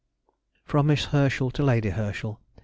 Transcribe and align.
_]FROM 0.65 0.87
MISS 0.87 1.05
HERSCHEL 1.13 1.51
TO 1.51 1.61
LADY 1.61 1.91
HERSCHEL. 1.91 2.39